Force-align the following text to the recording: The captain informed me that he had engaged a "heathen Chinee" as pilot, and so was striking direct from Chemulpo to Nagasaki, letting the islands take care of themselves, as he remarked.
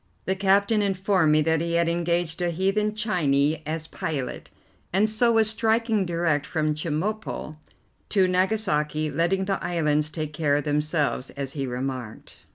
The 0.25 0.35
captain 0.35 0.81
informed 0.81 1.31
me 1.31 1.43
that 1.43 1.61
he 1.61 1.73
had 1.75 1.87
engaged 1.87 2.41
a 2.41 2.49
"heathen 2.49 2.95
Chinee" 2.95 3.61
as 3.67 3.85
pilot, 3.85 4.49
and 4.91 5.07
so 5.07 5.31
was 5.33 5.47
striking 5.47 6.07
direct 6.07 6.43
from 6.43 6.73
Chemulpo 6.73 7.57
to 8.09 8.27
Nagasaki, 8.27 9.11
letting 9.11 9.45
the 9.45 9.63
islands 9.63 10.09
take 10.09 10.33
care 10.33 10.55
of 10.55 10.63
themselves, 10.63 11.29
as 11.29 11.53
he 11.53 11.67
remarked. 11.67 12.37